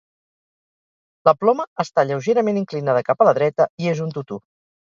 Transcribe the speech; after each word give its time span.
La 1.29 1.33
ploma 1.41 1.67
està 1.85 2.07
lleugerament 2.13 2.61
inclinada 2.65 3.07
cap 3.11 3.25
a 3.27 3.31
la 3.31 3.35
dreta 3.41 3.71
i 3.85 3.93
és 3.93 4.07
un 4.09 4.19
tutú. 4.21 4.43